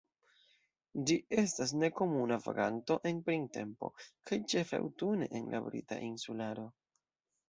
[1.09, 3.89] Ĝi estas nekomuna vaganto en printempo
[4.31, 6.65] kaj ĉefe aŭtune en la Brita Insularo.